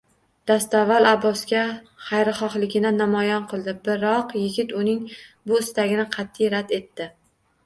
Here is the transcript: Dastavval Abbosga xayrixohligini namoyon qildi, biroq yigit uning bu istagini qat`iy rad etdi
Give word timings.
Dastavval 0.51 1.07
Abbosga 1.09 1.59
xayrixohligini 2.07 2.93
namoyon 2.95 3.45
qildi, 3.53 3.75
biroq 3.89 4.35
yigit 4.41 4.75
uning 4.81 5.05
bu 5.53 5.61
istagini 5.67 6.09
qat`iy 6.19 6.51
rad 6.57 6.75
etdi 6.81 7.11